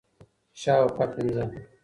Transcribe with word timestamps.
شاوخوا 0.61 1.05
پنځه 1.13 1.43